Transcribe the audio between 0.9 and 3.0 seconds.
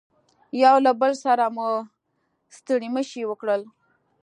بل سره مو ستړي